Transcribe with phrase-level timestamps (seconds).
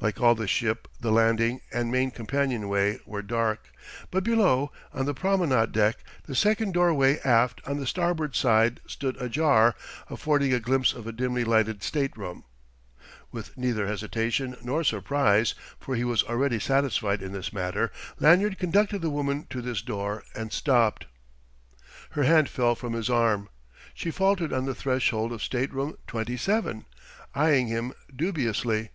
[0.00, 3.72] Like all the ship the landing and main companionway were dark;
[4.12, 9.20] but below, on the promenade deck, the second doorway aft on the starboard side stood
[9.20, 9.74] ajar,
[10.08, 12.44] affording a glimpse of a dimly lighted stateroom.
[13.32, 17.90] With neither hesitation nor surprise for he was already satisfied in this matter
[18.20, 21.06] Lanyard conducted the woman to this door and stopped.
[22.10, 23.48] Her hand fell from his arm.
[23.94, 26.84] She faltered on the threshold of Stateroom 27,
[27.34, 28.90] eyeing him dubiously.